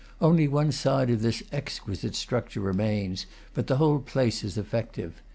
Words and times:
Only 0.19 0.47
one 0.47 0.71
side 0.71 1.11
of 1.11 1.21
this 1.21 1.43
exqui 1.53 1.95
site 1.95 2.15
structure 2.15 2.59
remains, 2.59 3.27
but 3.53 3.67
the 3.67 3.77
whole 3.77 3.99
place 3.99 4.43
is 4.43 4.57
effective. 4.57 5.21